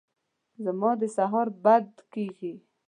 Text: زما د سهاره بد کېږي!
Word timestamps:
زما 0.63 0.91
د 1.01 1.03
سهاره 1.15 1.53
بد 1.63 1.89
کېږي! 2.13 2.53